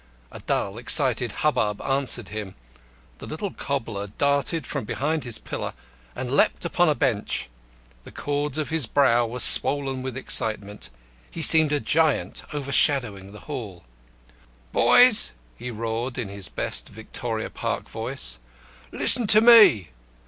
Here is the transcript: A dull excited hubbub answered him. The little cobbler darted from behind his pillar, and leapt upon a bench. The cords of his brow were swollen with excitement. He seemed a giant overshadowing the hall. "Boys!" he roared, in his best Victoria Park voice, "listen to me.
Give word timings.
A 0.31 0.39
dull 0.39 0.79
excited 0.79 1.31
hubbub 1.31 1.79
answered 1.79 2.29
him. 2.29 2.55
The 3.19 3.27
little 3.27 3.51
cobbler 3.53 4.07
darted 4.07 4.65
from 4.65 4.83
behind 4.83 5.23
his 5.23 5.37
pillar, 5.37 5.75
and 6.15 6.31
leapt 6.31 6.65
upon 6.65 6.89
a 6.89 6.95
bench. 6.95 7.51
The 8.03 8.11
cords 8.11 8.57
of 8.57 8.71
his 8.71 8.87
brow 8.87 9.27
were 9.27 9.39
swollen 9.39 10.01
with 10.01 10.17
excitement. 10.17 10.89
He 11.29 11.43
seemed 11.43 11.71
a 11.71 11.79
giant 11.79 12.41
overshadowing 12.51 13.31
the 13.31 13.41
hall. 13.41 13.83
"Boys!" 14.73 15.33
he 15.55 15.69
roared, 15.69 16.17
in 16.17 16.29
his 16.29 16.49
best 16.49 16.89
Victoria 16.89 17.51
Park 17.51 17.87
voice, 17.87 18.39
"listen 18.91 19.27
to 19.27 19.39
me. 19.39 19.89